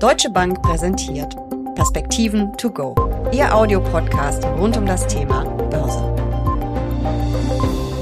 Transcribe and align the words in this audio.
Deutsche 0.00 0.30
Bank 0.30 0.62
präsentiert 0.62 1.36
Perspektiven 1.74 2.56
to 2.56 2.70
go, 2.70 2.94
Ihr 3.32 3.54
Audiopodcast 3.54 4.42
rund 4.46 4.74
um 4.78 4.86
das 4.86 5.06
Thema 5.06 5.44
Börse. 5.44 6.02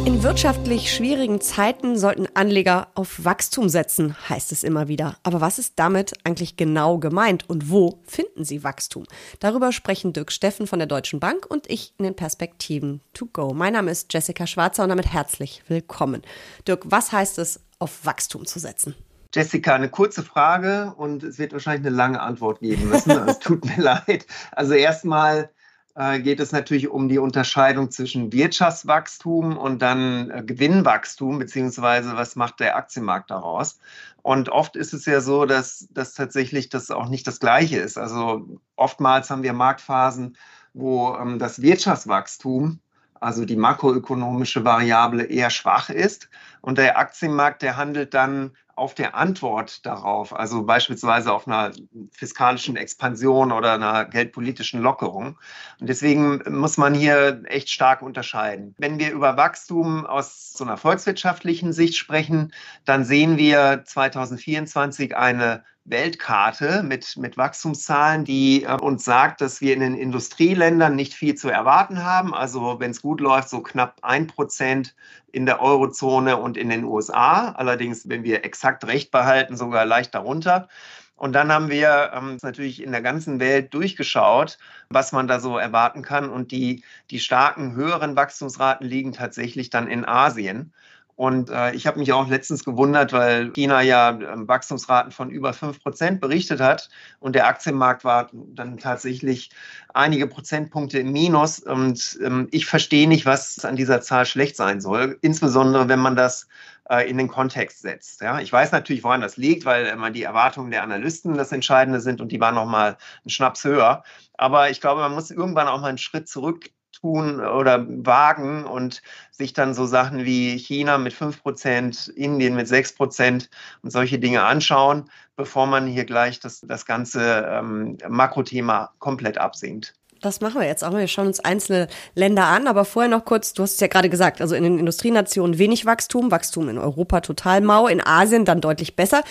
In 0.04 0.22
wirtschaftlich 0.22 0.94
schwierigen 0.94 1.40
Zeiten 1.40 1.98
sollten 1.98 2.28
Anleger 2.34 2.86
auf 2.94 3.24
Wachstum 3.24 3.68
setzen, 3.68 4.14
heißt 4.28 4.52
es 4.52 4.62
immer 4.62 4.86
wieder. 4.86 5.16
Aber 5.24 5.40
was 5.40 5.58
ist 5.58 5.72
damit 5.74 6.12
eigentlich 6.22 6.56
genau 6.56 6.98
gemeint 6.98 7.50
und 7.50 7.68
wo 7.68 7.98
finden 8.06 8.44
Sie 8.44 8.62
Wachstum? 8.62 9.02
Darüber 9.40 9.72
sprechen 9.72 10.12
Dirk 10.12 10.30
Steffen 10.30 10.68
von 10.68 10.78
der 10.78 10.86
Deutschen 10.86 11.18
Bank 11.18 11.46
und 11.50 11.68
ich 11.68 11.94
in 11.98 12.04
den 12.04 12.14
Perspektiven 12.14 13.00
to 13.12 13.26
go. 13.32 13.52
Mein 13.54 13.72
Name 13.72 13.90
ist 13.90 14.14
Jessica 14.14 14.46
Schwarzer 14.46 14.84
und 14.84 14.90
damit 14.90 15.12
herzlich 15.12 15.64
willkommen. 15.66 16.22
Dirk, 16.68 16.82
was 16.84 17.10
heißt 17.10 17.40
es, 17.40 17.58
auf 17.80 18.06
Wachstum 18.06 18.46
zu 18.46 18.60
setzen? 18.60 18.94
Jessica, 19.38 19.76
eine 19.76 19.88
kurze 19.88 20.24
Frage 20.24 20.94
und 20.96 21.22
es 21.22 21.38
wird 21.38 21.52
wahrscheinlich 21.52 21.86
eine 21.86 21.94
lange 21.94 22.20
Antwort 22.20 22.58
geben 22.58 22.88
müssen. 22.88 23.12
Es 23.28 23.38
tut 23.38 23.64
mir 23.64 23.76
leid. 23.80 24.26
Also 24.50 24.74
erstmal 24.74 25.50
äh, 25.94 26.18
geht 26.18 26.40
es 26.40 26.50
natürlich 26.50 26.88
um 26.88 27.08
die 27.08 27.18
Unterscheidung 27.18 27.92
zwischen 27.92 28.32
Wirtschaftswachstum 28.32 29.56
und 29.56 29.80
dann 29.80 30.28
äh, 30.30 30.42
Gewinnwachstum, 30.44 31.38
beziehungsweise 31.38 32.16
was 32.16 32.34
macht 32.34 32.58
der 32.58 32.74
Aktienmarkt 32.74 33.30
daraus. 33.30 33.78
Und 34.22 34.48
oft 34.48 34.74
ist 34.74 34.92
es 34.92 35.06
ja 35.06 35.20
so, 35.20 35.46
dass, 35.46 35.86
dass 35.92 36.14
tatsächlich 36.14 36.68
das 36.68 36.90
auch 36.90 37.08
nicht 37.08 37.28
das 37.28 37.38
Gleiche 37.38 37.78
ist. 37.78 37.96
Also 37.96 38.58
oftmals 38.74 39.30
haben 39.30 39.44
wir 39.44 39.52
Marktphasen, 39.52 40.36
wo 40.74 41.14
ähm, 41.14 41.38
das 41.38 41.62
Wirtschaftswachstum 41.62 42.80
also 43.20 43.44
die 43.44 43.56
makroökonomische 43.56 44.64
Variable 44.64 45.24
eher 45.24 45.50
schwach 45.50 45.90
ist. 45.90 46.28
Und 46.68 46.76
der 46.76 46.98
Aktienmarkt, 46.98 47.62
der 47.62 47.78
handelt 47.78 48.12
dann 48.12 48.50
auf 48.76 48.94
der 48.94 49.14
Antwort 49.14 49.86
darauf, 49.86 50.36
also 50.36 50.64
beispielsweise 50.64 51.32
auf 51.32 51.48
einer 51.48 51.72
fiskalischen 52.12 52.76
Expansion 52.76 53.52
oder 53.52 53.72
einer 53.72 54.04
geldpolitischen 54.04 54.82
Lockerung. 54.82 55.38
Und 55.80 55.88
deswegen 55.88 56.42
muss 56.50 56.76
man 56.76 56.92
hier 56.92 57.40
echt 57.46 57.70
stark 57.70 58.02
unterscheiden. 58.02 58.74
Wenn 58.76 58.98
wir 58.98 59.12
über 59.12 59.38
Wachstum 59.38 60.04
aus 60.04 60.52
so 60.52 60.62
einer 60.62 60.76
volkswirtschaftlichen 60.76 61.72
Sicht 61.72 61.96
sprechen, 61.96 62.52
dann 62.84 63.02
sehen 63.02 63.38
wir 63.38 63.84
2024 63.86 65.16
eine 65.16 65.64
Weltkarte 65.90 66.82
mit, 66.82 67.16
mit 67.16 67.36
Wachstumszahlen, 67.36 68.24
die 68.24 68.64
äh, 68.64 68.74
uns 68.74 69.04
sagt, 69.04 69.40
dass 69.40 69.62
wir 69.62 69.72
in 69.72 69.80
den 69.80 69.94
Industrieländern 69.94 70.94
nicht 70.94 71.14
viel 71.14 71.34
zu 71.34 71.48
erwarten 71.48 72.04
haben. 72.04 72.34
Also 72.34 72.78
wenn 72.78 72.90
es 72.90 73.00
gut 73.02 73.20
läuft, 73.20 73.48
so 73.48 73.62
knapp 73.62 73.98
ein 74.02 74.26
Prozent 74.26 74.94
in 75.32 75.46
der 75.46 75.60
Eurozone 75.60 76.36
und 76.36 76.56
in 76.58 76.68
den 76.68 76.84
USA. 76.84 77.52
Allerdings, 77.52 78.08
wenn 78.08 78.24
wir 78.24 78.44
exakt 78.44 78.86
recht 78.86 79.10
behalten, 79.10 79.56
sogar 79.56 79.86
leicht 79.86 80.14
darunter. 80.14 80.68
Und 81.16 81.32
dann 81.32 81.50
haben 81.50 81.68
wir 81.68 82.12
ähm, 82.14 82.38
natürlich 82.42 82.80
in 82.82 82.92
der 82.92 83.02
ganzen 83.02 83.40
Welt 83.40 83.74
durchgeschaut, 83.74 84.56
was 84.88 85.10
man 85.12 85.26
da 85.26 85.40
so 85.40 85.58
erwarten 85.58 86.02
kann. 86.02 86.30
Und 86.30 86.52
die, 86.52 86.84
die 87.10 87.18
starken 87.18 87.74
höheren 87.74 88.14
Wachstumsraten 88.14 88.86
liegen 88.86 89.12
tatsächlich 89.12 89.68
dann 89.68 89.88
in 89.88 90.04
Asien. 90.04 90.72
Und 91.18 91.50
äh, 91.50 91.72
ich 91.72 91.88
habe 91.88 91.98
mich 91.98 92.12
auch 92.12 92.28
letztens 92.28 92.64
gewundert, 92.64 93.12
weil 93.12 93.50
China 93.50 93.82
ja 93.82 94.10
äh, 94.10 94.48
Wachstumsraten 94.48 95.10
von 95.10 95.30
über 95.30 95.52
5 95.52 95.82
Prozent 95.82 96.20
berichtet 96.20 96.60
hat 96.60 96.90
und 97.18 97.34
der 97.34 97.48
Aktienmarkt 97.48 98.04
war 98.04 98.30
dann 98.32 98.78
tatsächlich 98.78 99.50
einige 99.92 100.28
Prozentpunkte 100.28 101.00
im 101.00 101.10
Minus. 101.10 101.58
Und 101.58 102.20
ähm, 102.24 102.46
ich 102.52 102.66
verstehe 102.66 103.08
nicht, 103.08 103.26
was 103.26 103.64
an 103.64 103.74
dieser 103.74 104.00
Zahl 104.00 104.26
schlecht 104.26 104.54
sein 104.54 104.80
soll, 104.80 105.18
insbesondere 105.20 105.88
wenn 105.88 105.98
man 105.98 106.14
das 106.14 106.46
äh, 106.88 107.10
in 107.10 107.18
den 107.18 107.26
Kontext 107.26 107.82
setzt. 107.82 108.20
Ja, 108.20 108.38
ich 108.38 108.52
weiß 108.52 108.70
natürlich, 108.70 109.02
woran 109.02 109.20
das 109.20 109.36
liegt, 109.36 109.64
weil 109.64 109.86
immer 109.86 110.12
die 110.12 110.22
Erwartungen 110.22 110.70
der 110.70 110.84
Analysten 110.84 111.36
das 111.36 111.50
Entscheidende 111.50 112.00
sind 112.00 112.20
und 112.20 112.30
die 112.30 112.38
waren 112.38 112.54
noch 112.54 112.66
mal 112.66 112.96
einen 113.24 113.30
Schnaps 113.30 113.64
höher. 113.64 114.04
Aber 114.34 114.70
ich 114.70 114.80
glaube, 114.80 115.00
man 115.00 115.14
muss 115.14 115.32
irgendwann 115.32 115.66
auch 115.66 115.80
mal 115.80 115.88
einen 115.88 115.98
Schritt 115.98 116.28
zurück 116.28 116.70
tun 117.00 117.40
oder 117.40 117.86
wagen 117.88 118.64
und 118.64 119.02
sich 119.30 119.52
dann 119.52 119.74
so 119.74 119.86
Sachen 119.86 120.24
wie 120.24 120.58
China 120.58 120.98
mit 120.98 121.12
5 121.12 121.42
Prozent, 121.42 122.08
Indien 122.08 122.54
mit 122.54 122.68
6 122.68 122.94
Prozent 122.94 123.50
und 123.82 123.90
solche 123.90 124.18
Dinge 124.18 124.42
anschauen, 124.42 125.10
bevor 125.36 125.66
man 125.66 125.86
hier 125.86 126.04
gleich 126.04 126.40
das, 126.40 126.60
das 126.60 126.86
ganze 126.86 127.46
ähm, 127.50 127.98
Makrothema 128.08 128.92
komplett 128.98 129.38
absinkt. 129.38 129.94
Das 130.20 130.40
machen 130.40 130.60
wir 130.60 130.66
jetzt 130.66 130.82
auch. 130.82 130.92
Wir 130.92 131.06
schauen 131.06 131.28
uns 131.28 131.40
einzelne 131.40 131.86
Länder 132.14 132.46
an, 132.46 132.66
aber 132.66 132.84
vorher 132.84 133.10
noch 133.10 133.24
kurz, 133.24 133.52
du 133.52 133.62
hast 133.62 133.74
es 133.74 133.80
ja 133.80 133.86
gerade 133.86 134.08
gesagt, 134.08 134.40
also 134.40 134.56
in 134.56 134.64
den 134.64 134.78
Industrienationen 134.78 135.58
wenig 135.58 135.86
Wachstum, 135.86 136.30
Wachstum 136.30 136.68
in 136.68 136.78
Europa 136.78 137.20
total 137.20 137.60
mau, 137.60 137.86
in 137.86 138.04
Asien 138.04 138.44
dann 138.44 138.60
deutlich 138.60 138.96
besser. 138.96 139.22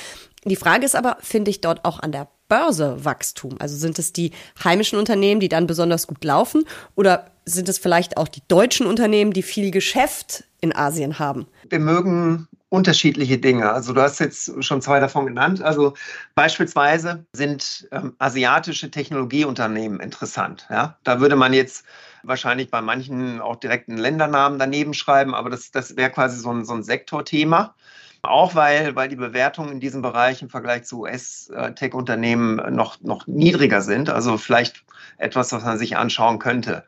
Die 0.46 0.56
Frage 0.56 0.86
ist 0.86 0.96
aber, 0.96 1.18
finde 1.20 1.52
ich 1.52 1.60
dort 1.60 1.84
auch 1.84 2.00
an 2.00 2.14
der 2.14 2.30
Börse 2.48 3.04
Wachstum? 3.04 3.58
Also 3.60 3.76
sind 3.76 4.00
es 4.00 4.14
die 4.14 4.32
heimischen 4.64 4.98
Unternehmen, 4.98 5.42
die 5.42 5.50
dann 5.50 5.68
besonders 5.68 6.08
gut 6.08 6.24
laufen 6.24 6.64
oder 6.96 7.26
sind 7.48 7.70
es 7.70 7.78
vielleicht 7.78 8.18
auch 8.18 8.28
die 8.28 8.42
deutschen 8.48 8.86
Unternehmen, 8.86 9.32
die 9.32 9.42
viel 9.42 9.72
Geschäft 9.72 10.44
in 10.60 10.76
Asien 10.76 11.18
haben? 11.18 11.48
Wir 11.70 11.80
mögen 11.80 12.48
unterschiedliche 12.70 13.38
Dinge. 13.38 13.72
Also 13.72 13.94
du 13.94 14.02
hast 14.02 14.20
jetzt 14.20 14.64
schon 14.64 14.82
zwei 14.82 15.00
davon 15.00 15.26
genannt. 15.26 15.62
Also 15.62 15.94
beispielsweise 16.36 17.26
sind 17.32 17.88
ähm, 17.92 18.16
asiatische 18.20 18.92
Technologieunternehmen 18.92 20.02
interessant. 20.02 20.68
Ja? 20.70 20.98
Da 21.04 21.22
würde 21.22 21.38
man 21.38 21.54
jetzt 21.54 21.86
wahrscheinlich 22.24 22.70
bei 22.70 22.82
manchen 22.82 23.40
auch 23.40 23.56
direkt 23.56 23.88
einen 23.88 23.98
Ländernamen 23.98 24.60
daneben 24.60 24.94
schreiben, 24.94 25.34
aber 25.34 25.50
das, 25.50 25.72
das 25.72 25.96
wäre 25.96 26.10
quasi 26.10 26.38
so 26.38 26.52
ein, 26.52 26.66
so 26.66 26.74
ein 26.74 26.84
Sektorthema. 26.84 27.74
Auch 28.24 28.56
weil, 28.56 28.96
weil 28.96 29.10
die 29.10 29.16
Bewertungen 29.16 29.72
in 29.74 29.80
diesem 29.80 30.02
Bereich 30.02 30.42
im 30.42 30.50
Vergleich 30.50 30.84
zu 30.84 31.02
US-Tech-Unternehmen 31.02 32.76
noch, 32.76 33.02
noch 33.02 33.28
niedriger 33.28 33.82
sind. 33.82 34.10
Also 34.10 34.38
vielleicht 34.38 34.84
etwas, 35.18 35.52
was 35.52 35.64
man 35.64 35.78
sich 35.78 35.98
anschauen 35.98 36.40
könnte. 36.40 36.84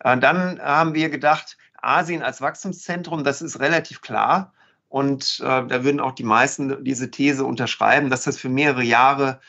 Äh, 0.00 0.18
dann 0.18 0.60
haben 0.60 0.94
wir 0.94 1.10
gedacht, 1.10 1.56
Asien 1.80 2.22
als 2.22 2.40
Wachstumszentrum, 2.40 3.24
das 3.24 3.42
ist 3.42 3.60
relativ 3.60 4.00
klar. 4.00 4.52
Und 4.88 5.40
äh, 5.40 5.66
da 5.66 5.84
würden 5.84 6.00
auch 6.00 6.12
die 6.12 6.24
meisten 6.24 6.84
diese 6.84 7.10
These 7.10 7.44
unterschreiben, 7.44 8.10
dass 8.10 8.24
das 8.24 8.38
für 8.38 8.48
mehrere 8.48 8.84
Jahre 8.84 9.40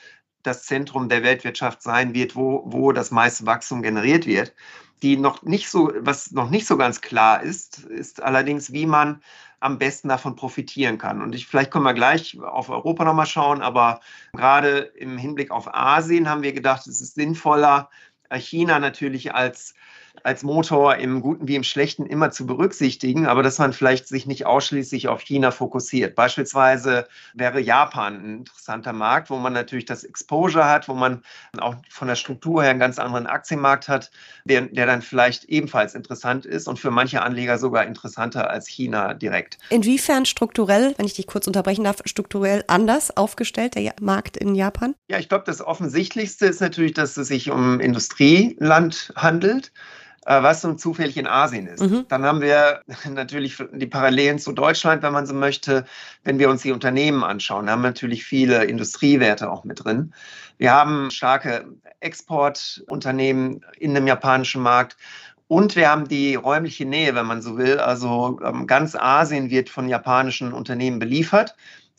das 0.41 0.63
Zentrum 0.63 1.09
der 1.09 1.23
Weltwirtschaft 1.23 1.81
sein 1.81 2.13
wird, 2.13 2.35
wo, 2.35 2.63
wo 2.65 2.91
das 2.91 3.11
meiste 3.11 3.45
Wachstum 3.45 3.81
generiert 3.81 4.25
wird. 4.25 4.53
Die 5.01 5.17
noch 5.17 5.43
nicht 5.43 5.69
so, 5.69 5.91
was 5.99 6.31
noch 6.31 6.49
nicht 6.49 6.65
so 6.65 6.77
ganz 6.77 7.01
klar 7.01 7.43
ist, 7.43 7.79
ist 7.79 8.23
allerdings, 8.23 8.71
wie 8.71 8.85
man 8.85 9.21
am 9.59 9.77
besten 9.77 10.09
davon 10.09 10.35
profitieren 10.35 10.97
kann. 10.97 11.21
Und 11.21 11.35
ich, 11.35 11.47
vielleicht 11.47 11.71
können 11.71 11.85
wir 11.85 11.93
gleich 11.93 12.39
auf 12.39 12.69
Europa 12.69 13.03
nochmal 13.05 13.25
schauen, 13.25 13.61
aber 13.61 13.99
gerade 14.33 14.79
im 14.79 15.17
Hinblick 15.17 15.51
auf 15.51 15.73
Asien 15.73 16.29
haben 16.29 16.43
wir 16.43 16.53
gedacht, 16.53 16.87
es 16.87 17.01
ist 17.01 17.15
sinnvoller, 17.15 17.89
China 18.33 18.79
natürlich 18.79 19.33
als 19.33 19.75
als 20.23 20.43
Motor 20.43 20.95
im 20.95 21.21
Guten 21.21 21.47
wie 21.47 21.55
im 21.55 21.63
Schlechten 21.63 22.05
immer 22.05 22.31
zu 22.31 22.45
berücksichtigen, 22.45 23.27
aber 23.27 23.43
dass 23.43 23.59
man 23.59 23.73
vielleicht 23.73 24.07
sich 24.07 24.25
nicht 24.25 24.45
ausschließlich 24.45 25.07
auf 25.07 25.21
China 25.21 25.51
fokussiert. 25.51 26.15
Beispielsweise 26.15 27.07
wäre 27.33 27.59
Japan 27.59 28.15
ein 28.15 28.37
interessanter 28.39 28.93
Markt, 28.93 29.29
wo 29.29 29.37
man 29.37 29.53
natürlich 29.53 29.85
das 29.85 30.03
Exposure 30.03 30.65
hat, 30.65 30.87
wo 30.87 30.93
man 30.93 31.21
auch 31.59 31.75
von 31.89 32.07
der 32.07 32.15
Struktur 32.15 32.63
her 32.63 32.71
einen 32.71 32.79
ganz 32.79 32.99
anderen 32.99 33.27
Aktienmarkt 33.27 33.87
hat, 33.87 34.11
der, 34.45 34.61
der 34.61 34.85
dann 34.85 35.01
vielleicht 35.01 35.45
ebenfalls 35.45 35.95
interessant 35.95 36.45
ist 36.45 36.67
und 36.67 36.79
für 36.79 36.91
manche 36.91 37.21
Anleger 37.21 37.57
sogar 37.57 37.85
interessanter 37.85 38.49
als 38.49 38.67
China 38.67 39.13
direkt. 39.13 39.57
Inwiefern 39.69 40.25
strukturell, 40.25 40.93
wenn 40.97 41.05
ich 41.05 41.13
dich 41.13 41.27
kurz 41.27 41.47
unterbrechen 41.47 41.83
darf, 41.83 41.97
strukturell 42.05 42.63
anders 42.67 43.15
aufgestellt, 43.15 43.75
der 43.75 43.93
Markt 44.01 44.37
in 44.37 44.55
Japan? 44.55 44.95
Ja, 45.09 45.19
ich 45.19 45.29
glaube, 45.29 45.43
das 45.45 45.61
Offensichtlichste 45.61 46.45
ist 46.45 46.61
natürlich, 46.61 46.93
dass 46.93 47.17
es 47.17 47.27
sich 47.27 47.51
um 47.51 47.79
Industrieland 47.79 49.13
handelt. 49.15 49.71
Äh, 50.25 50.41
was 50.41 50.63
nun 50.63 50.79
zufällig 50.79 51.17
in 51.17 51.27
Asien 51.27 51.67
ist. 51.67 51.81
Mhm. 51.81 52.05
Dann 52.07 52.25
haben 52.25 52.41
wir 52.41 52.81
natürlich 53.09 53.57
die 53.73 53.85
Parallelen 53.85 54.39
zu 54.39 54.53
Deutschland, 54.53 55.03
wenn 55.03 55.13
man 55.13 55.27
so 55.27 55.35
möchte, 55.35 55.85
wenn 56.23 56.39
wir 56.39 56.49
uns 56.49 56.63
die 56.63 56.71
Unternehmen 56.71 57.23
anschauen. 57.23 57.67
Da 57.67 57.73
haben 57.73 57.83
wir 57.83 57.89
natürlich 57.89 58.25
viele 58.25 58.65
Industriewerte 58.65 59.51
auch 59.51 59.63
mit 59.63 59.85
drin. 59.85 60.13
Wir 60.57 60.73
haben 60.73 61.11
starke 61.11 61.65
Exportunternehmen 61.99 63.63
in 63.77 63.93
dem 63.93 64.07
japanischen 64.07 64.63
Markt. 64.63 64.97
Und 65.47 65.75
wir 65.75 65.89
haben 65.89 66.07
die 66.07 66.33
räumliche 66.33 66.85
Nähe, 66.85 67.13
wenn 67.13 67.27
man 67.27 67.43
so 67.43 67.59
will. 67.59 67.77
Also 67.77 68.39
ähm, 68.43 68.65
ganz 68.65 68.95
Asien 68.95 69.51
wird 69.51 69.69
von 69.69 69.87
japanischen 69.87 70.53
Unternehmen 70.53 70.97
beliefert. 70.97 71.55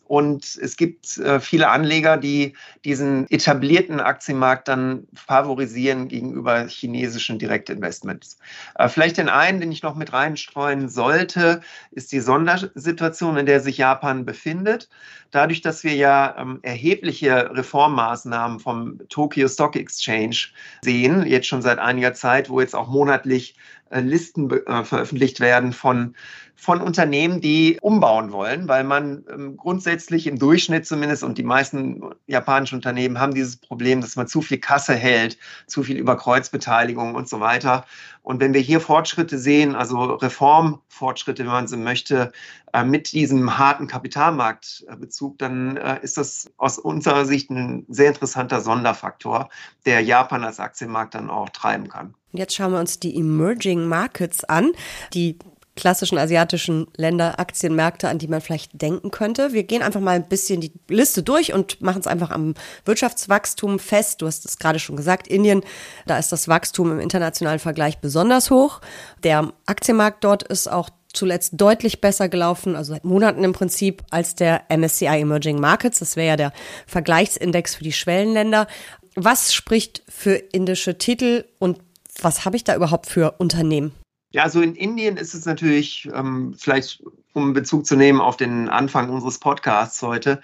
Und 0.08 0.58
es 0.62 0.76
gibt 0.76 1.18
äh, 1.18 1.40
viele 1.40 1.68
Anleger, 1.68 2.16
die 2.16 2.54
diesen 2.84 3.28
etablierten 3.30 3.98
Aktienmarkt 3.98 4.68
dann 4.68 5.08
favorisieren 5.14 6.06
gegenüber 6.06 6.66
chinesischen 6.68 7.38
Direktinvestments. 7.38 8.38
Äh, 8.76 8.88
vielleicht 8.88 9.18
den 9.18 9.28
einen, 9.28 9.60
den 9.60 9.72
ich 9.72 9.82
noch 9.82 9.96
mit 9.96 10.12
reinstreuen 10.12 10.88
sollte, 10.88 11.60
ist 11.90 12.12
die 12.12 12.20
Sondersituation, 12.20 13.36
in 13.36 13.46
der 13.46 13.60
sich 13.60 13.78
Japan 13.78 14.24
befindet. 14.24 14.88
Dadurch, 15.32 15.60
dass 15.60 15.82
wir 15.82 15.94
ja 15.94 16.36
ähm, 16.38 16.60
erhebliche 16.62 17.50
Reformmaßnahmen 17.52 18.60
vom 18.60 19.00
Tokyo 19.08 19.48
Stock 19.48 19.74
Exchange 19.74 20.36
sehen, 20.82 21.26
jetzt 21.26 21.48
schon 21.48 21.62
seit 21.62 21.80
einiger 21.80 22.14
Zeit, 22.14 22.48
wo 22.48 22.60
jetzt 22.60 22.76
auch 22.76 22.88
monatlich 22.88 23.56
Listen 23.90 24.50
äh, 24.50 24.84
veröffentlicht 24.84 25.40
werden 25.40 25.72
von 25.72 26.14
von 26.58 26.80
Unternehmen, 26.80 27.42
die 27.42 27.78
umbauen 27.82 28.32
wollen, 28.32 28.66
weil 28.66 28.82
man 28.82 29.24
ähm, 29.30 29.56
grundsätzlich 29.58 30.26
im 30.26 30.38
Durchschnitt 30.38 30.86
zumindest 30.86 31.22
und 31.22 31.36
die 31.36 31.42
meisten 31.42 32.02
japanischen 32.26 32.76
Unternehmen 32.76 33.20
haben 33.20 33.34
dieses 33.34 33.58
Problem, 33.58 34.00
dass 34.00 34.16
man 34.16 34.26
zu 34.26 34.40
viel 34.40 34.58
Kasse 34.58 34.94
hält, 34.94 35.36
zu 35.66 35.82
viel 35.82 35.98
Überkreuzbeteiligung 35.98 37.14
und 37.14 37.28
so 37.28 37.40
weiter. 37.40 37.84
Und 38.22 38.40
wenn 38.40 38.54
wir 38.54 38.62
hier 38.62 38.80
Fortschritte 38.80 39.38
sehen, 39.38 39.76
also 39.76 40.14
Reformfortschritte, 40.14 41.44
wenn 41.44 41.52
man 41.52 41.68
so 41.68 41.76
möchte, 41.76 42.32
äh, 42.72 42.84
mit 42.84 43.12
diesem 43.12 43.58
harten 43.58 43.86
Kapitalmarktbezug, 43.86 45.38
dann 45.38 45.76
äh, 45.76 46.00
ist 46.02 46.16
das 46.16 46.50
aus 46.56 46.78
unserer 46.78 47.26
Sicht 47.26 47.50
ein 47.50 47.84
sehr 47.88 48.08
interessanter 48.08 48.62
Sonderfaktor, 48.62 49.50
der 49.84 50.00
Japan 50.00 50.42
als 50.42 50.58
Aktienmarkt 50.58 51.14
dann 51.14 51.28
auch 51.28 51.50
treiben 51.50 51.88
kann. 51.88 52.14
Jetzt 52.36 52.54
schauen 52.54 52.72
wir 52.72 52.80
uns 52.80 53.00
die 53.00 53.16
Emerging 53.16 53.86
Markets 53.86 54.44
an, 54.44 54.72
die 55.14 55.38
klassischen 55.76 56.18
asiatischen 56.18 56.88
Länder, 56.96 57.38
Aktienmärkte, 57.38 58.08
an 58.08 58.18
die 58.18 58.28
man 58.28 58.40
vielleicht 58.40 58.80
denken 58.80 59.10
könnte. 59.10 59.52
Wir 59.52 59.62
gehen 59.62 59.82
einfach 59.82 60.00
mal 60.00 60.16
ein 60.16 60.28
bisschen 60.28 60.60
die 60.60 60.72
Liste 60.88 61.22
durch 61.22 61.52
und 61.52 61.80
machen 61.82 62.00
es 62.00 62.06
einfach 62.06 62.30
am 62.30 62.54
Wirtschaftswachstum 62.86 63.78
fest. 63.78 64.22
Du 64.22 64.26
hast 64.26 64.44
es 64.46 64.58
gerade 64.58 64.78
schon 64.78 64.96
gesagt, 64.96 65.28
Indien, 65.28 65.62
da 66.06 66.18
ist 66.18 66.32
das 66.32 66.48
Wachstum 66.48 66.90
im 66.92 67.00
internationalen 67.00 67.58
Vergleich 67.58 67.98
besonders 67.98 68.50
hoch. 68.50 68.80
Der 69.22 69.52
Aktienmarkt 69.66 70.24
dort 70.24 70.42
ist 70.42 70.66
auch 70.66 70.88
zuletzt 71.12 71.52
deutlich 71.56 72.00
besser 72.00 72.28
gelaufen, 72.28 72.76
also 72.76 72.92
seit 72.92 73.04
Monaten 73.04 73.44
im 73.44 73.52
Prinzip, 73.52 74.02
als 74.10 74.34
der 74.34 74.64
MSCI 74.68 75.20
Emerging 75.20 75.60
Markets. 75.60 75.98
Das 75.98 76.16
wäre 76.16 76.28
ja 76.28 76.36
der 76.36 76.52
Vergleichsindex 76.86 77.74
für 77.74 77.84
die 77.84 77.92
Schwellenländer. 77.92 78.66
Was 79.14 79.54
spricht 79.54 80.02
für 80.08 80.34
indische 80.34 80.98
Titel 80.98 81.44
und 81.58 81.78
was 82.22 82.44
habe 82.44 82.56
ich 82.56 82.64
da 82.64 82.74
überhaupt 82.74 83.06
für 83.06 83.34
Unternehmen? 83.38 83.92
Ja, 84.32 84.42
also 84.42 84.60
in 84.60 84.74
Indien 84.74 85.16
ist 85.16 85.34
es 85.34 85.46
natürlich, 85.46 86.08
ähm, 86.12 86.54
vielleicht 86.58 87.02
um 87.32 87.52
Bezug 87.52 87.86
zu 87.86 87.96
nehmen 87.96 88.20
auf 88.20 88.36
den 88.36 88.68
Anfang 88.68 89.08
unseres 89.08 89.38
Podcasts 89.38 90.02
heute, 90.02 90.40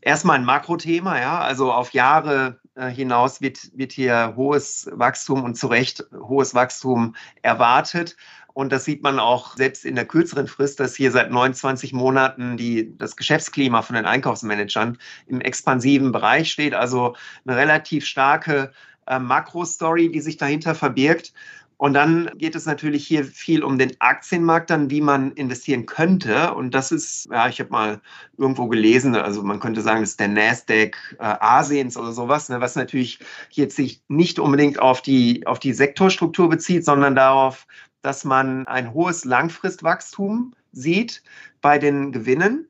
erstmal 0.00 0.36
ein 0.38 0.44
Makrothema, 0.44 1.20
ja. 1.20 1.40
Also 1.40 1.72
auf 1.72 1.92
Jahre 1.92 2.60
äh, 2.74 2.88
hinaus 2.88 3.40
wird, 3.40 3.70
wird 3.76 3.92
hier 3.92 4.34
hohes 4.36 4.88
Wachstum 4.92 5.44
und 5.44 5.56
zu 5.56 5.66
Recht 5.66 6.04
hohes 6.12 6.54
Wachstum 6.54 7.14
erwartet. 7.42 8.16
Und 8.54 8.72
das 8.72 8.86
sieht 8.86 9.02
man 9.02 9.18
auch 9.18 9.54
selbst 9.56 9.84
in 9.84 9.96
der 9.96 10.06
kürzeren 10.06 10.46
Frist, 10.46 10.80
dass 10.80 10.96
hier 10.96 11.10
seit 11.10 11.30
29 11.30 11.92
Monaten 11.92 12.56
die, 12.56 12.96
das 12.96 13.16
Geschäftsklima 13.16 13.82
von 13.82 13.96
den 13.96 14.06
Einkaufsmanagern 14.06 14.96
im 15.26 15.42
expansiven 15.42 16.10
Bereich 16.10 16.50
steht. 16.50 16.72
Also 16.72 17.16
eine 17.44 17.56
relativ 17.56 18.06
starke 18.06 18.72
äh, 19.06 19.18
Makro-Story, 19.18 20.10
die 20.10 20.20
sich 20.20 20.36
dahinter 20.36 20.74
verbirgt. 20.74 21.32
Und 21.78 21.92
dann 21.92 22.30
geht 22.36 22.54
es 22.54 22.64
natürlich 22.64 23.06
hier 23.06 23.24
viel 23.24 23.62
um 23.62 23.76
den 23.76 23.92
Aktienmarkt, 24.00 24.70
dann 24.70 24.88
wie 24.90 25.02
man 25.02 25.32
investieren 25.32 25.84
könnte. 25.84 26.54
Und 26.54 26.74
das 26.74 26.90
ist, 26.90 27.28
ja, 27.30 27.48
ich 27.48 27.60
habe 27.60 27.70
mal 27.70 28.00
irgendwo 28.38 28.66
gelesen, 28.66 29.14
also 29.14 29.42
man 29.42 29.60
könnte 29.60 29.82
sagen, 29.82 30.00
das 30.00 30.10
ist 30.10 30.20
der 30.20 30.28
Nasdaq 30.28 31.16
äh, 31.18 31.34
Asiens 31.40 31.98
oder 31.98 32.12
sowas, 32.12 32.48
ne, 32.48 32.60
was 32.62 32.76
natürlich 32.76 33.18
jetzt 33.50 33.76
sich 33.76 34.02
nicht 34.08 34.38
unbedingt 34.38 34.78
auf 34.78 35.02
die, 35.02 35.46
auf 35.46 35.58
die 35.58 35.74
Sektorstruktur 35.74 36.48
bezieht, 36.48 36.84
sondern 36.84 37.14
darauf, 37.14 37.66
dass 38.00 38.24
man 38.24 38.66
ein 38.66 38.94
hohes 38.94 39.26
Langfristwachstum 39.26 40.54
sieht 40.72 41.22
bei 41.60 41.78
den 41.78 42.10
Gewinnen 42.10 42.68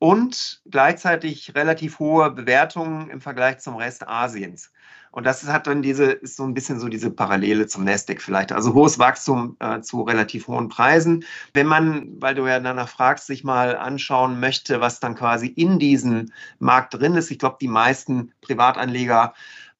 und 0.00 0.62
gleichzeitig 0.68 1.54
relativ 1.54 1.98
hohe 1.98 2.30
Bewertungen 2.30 3.10
im 3.10 3.20
Vergleich 3.20 3.58
zum 3.58 3.76
Rest 3.76 4.08
Asiens. 4.08 4.72
Und 5.10 5.24
das 5.24 5.46
hat 5.46 5.66
dann 5.66 5.82
diese, 5.82 6.04
ist 6.04 6.36
so 6.36 6.44
ein 6.44 6.54
bisschen 6.54 6.80
so 6.80 6.88
diese 6.88 7.10
Parallele 7.10 7.66
zum 7.66 7.84
Nasdaq 7.84 8.20
vielleicht. 8.20 8.52
Also 8.52 8.74
hohes 8.74 8.98
Wachstum 8.98 9.56
äh, 9.60 9.80
zu 9.80 10.02
relativ 10.02 10.48
hohen 10.48 10.68
Preisen. 10.68 11.24
Wenn 11.54 11.66
man, 11.66 12.20
weil 12.20 12.34
du 12.34 12.46
ja 12.46 12.60
danach 12.60 12.88
fragst, 12.88 13.26
sich 13.26 13.44
mal 13.44 13.76
anschauen 13.76 14.40
möchte, 14.40 14.80
was 14.80 15.00
dann 15.00 15.14
quasi 15.14 15.46
in 15.46 15.78
diesem 15.78 16.32
Markt 16.58 16.94
drin 16.94 17.14
ist. 17.14 17.30
Ich 17.30 17.38
glaube, 17.38 17.56
die 17.60 17.68
meisten 17.68 18.32
Privatanleger 18.40 19.34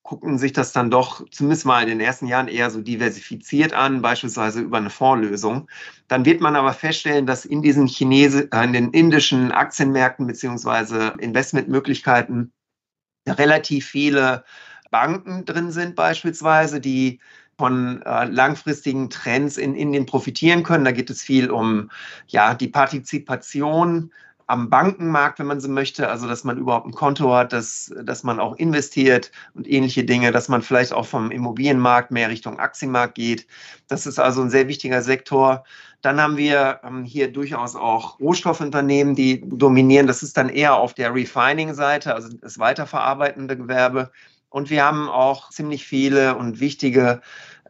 gucken 0.08 0.38
sich 0.38 0.54
das 0.54 0.72
dann 0.72 0.90
doch 0.90 1.22
zumindest 1.30 1.66
mal 1.66 1.82
in 1.82 1.90
den 1.90 2.00
ersten 2.00 2.26
Jahren 2.26 2.48
eher 2.48 2.70
so 2.70 2.80
diversifiziert 2.80 3.74
an, 3.74 4.00
beispielsweise 4.00 4.62
über 4.62 4.78
eine 4.78 4.88
Fondslösung. 4.88 5.68
Dann 6.08 6.24
wird 6.24 6.40
man 6.40 6.56
aber 6.56 6.72
feststellen, 6.72 7.26
dass 7.26 7.44
in 7.44 7.60
diesen 7.60 7.86
Chinesen, 7.86 8.50
äh, 8.50 8.64
in 8.64 8.72
den 8.72 8.90
indischen 8.92 9.52
Aktienmärkten 9.52 10.26
beziehungsweise 10.26 11.12
Investmentmöglichkeiten 11.18 12.54
relativ 13.28 13.86
viele 13.86 14.44
Banken 14.90 15.44
drin 15.44 15.70
sind 15.70 15.94
beispielsweise, 15.94 16.80
die 16.80 17.20
von 17.58 18.02
äh, 18.02 18.24
langfristigen 18.26 19.10
Trends 19.10 19.56
in 19.56 19.74
Indien 19.74 20.06
profitieren 20.06 20.62
können. 20.62 20.84
Da 20.84 20.92
geht 20.92 21.10
es 21.10 21.22
viel 21.22 21.50
um 21.50 21.90
ja, 22.28 22.54
die 22.54 22.68
Partizipation 22.68 24.12
am 24.48 24.70
Bankenmarkt, 24.70 25.38
wenn 25.38 25.46
man 25.46 25.60
so 25.60 25.68
möchte, 25.68 26.08
also 26.08 26.26
dass 26.26 26.42
man 26.42 26.56
überhaupt 26.56 26.86
ein 26.86 26.92
Konto 26.92 27.34
hat, 27.34 27.52
dass, 27.52 27.92
dass 28.02 28.22
man 28.22 28.40
auch 28.40 28.56
investiert 28.56 29.30
und 29.52 29.68
ähnliche 29.68 30.04
Dinge, 30.04 30.32
dass 30.32 30.48
man 30.48 30.62
vielleicht 30.62 30.94
auch 30.94 31.04
vom 31.04 31.30
Immobilienmarkt 31.30 32.10
mehr 32.10 32.30
Richtung 32.30 32.58
Aktienmarkt 32.58 33.14
geht. 33.14 33.46
Das 33.88 34.06
ist 34.06 34.18
also 34.18 34.40
ein 34.40 34.48
sehr 34.48 34.66
wichtiger 34.66 35.02
Sektor. 35.02 35.64
Dann 36.00 36.18
haben 36.18 36.38
wir 36.38 36.80
ähm, 36.82 37.04
hier 37.04 37.30
durchaus 37.30 37.76
auch 37.76 38.18
Rohstoffunternehmen, 38.20 39.14
die 39.14 39.42
dominieren. 39.46 40.06
Das 40.06 40.22
ist 40.22 40.38
dann 40.38 40.48
eher 40.48 40.76
auf 40.76 40.94
der 40.94 41.14
Refining-Seite, 41.14 42.14
also 42.14 42.30
das 42.40 42.58
weiterverarbeitende 42.58 43.56
Gewerbe. 43.56 44.10
Und 44.50 44.70
wir 44.70 44.84
haben 44.84 45.08
auch 45.08 45.50
ziemlich 45.50 45.84
viele 45.84 46.36
und 46.36 46.60
wichtige 46.60 47.20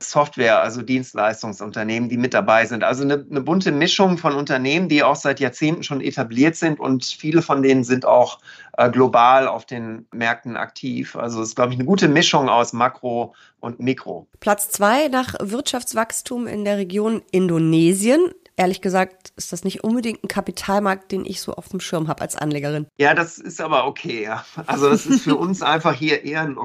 Software, 0.01 0.63
also 0.63 0.83
Dienstleistungsunternehmen, 0.83 2.09
die 2.09 2.17
mit 2.17 2.35
dabei 2.35 2.67
sind. 2.67 2.85
Also 2.85 3.03
eine, 3.03 3.27
eine, 3.29 3.41
bunte 3.41 3.73
Mischung 3.73 4.19
von 4.19 4.35
Unternehmen, 4.35 4.89
die 4.89 5.03
auch 5.03 5.17
seit 5.17 5.41
Jahrzehnten 5.41 5.83
schon 5.83 6.01
etabliert 6.01 6.57
sind 6.57 6.79
und 6.79 7.05
viele 7.05 7.43
von 7.43 7.63
denen 7.63 7.85
sind 7.85 8.05
auch 8.05 8.39
äh, 8.77 8.91
global 8.91 9.49
auf 9.49 9.67
den 9.67 10.07
Märkten 10.13 10.57
aktiv. 10.57 11.17
Also 11.17 11.43
es 11.43 11.49
ist, 11.49 11.55
glaube 11.57 11.73
ich, 11.73 11.79
eine 11.79 11.87
gute 11.87 12.09
Mischung 12.09 12.49
aus 12.49 12.73
Makro 12.73 13.35
und 13.61 13.81
Mikro. 13.81 14.27
Platz 14.41 14.71
zwei 14.71 15.09
nach 15.09 15.35
Wirtschaftswachstum 15.41 16.47
in 16.47 16.65
der 16.65 16.77
Region 16.77 17.23
Indonesien 17.31 18.21
ehrlich 18.59 18.81
gesagt 18.81 19.33
ist 19.37 19.53
das 19.53 19.65
nicht 19.65 19.85
unbedingt 19.85 20.23
ein 20.23 20.29
Kapitalmarkt, 20.29 21.13
den 21.13 21.25
ich 21.25 21.41
so 21.41 21.55
auf 21.55 21.69
dem 21.69 21.81
Schirm 21.81 22.09
habe 22.09 22.23
als 22.23 22.37
Anlegerin. 22.37 22.87
Ja, 22.99 23.15
das 23.15 23.39
ist 23.39 23.61
aber 23.61 23.87
okay. 23.87 24.25
Ja. 24.25 24.45
Also 24.67 24.91
das 24.91 25.07
ist 25.07 25.23
für 25.23 25.37
uns 25.37 25.63
einfach 25.63 25.95
hier 25.95 26.25
eher 26.25 26.43
ein, 26.43 26.59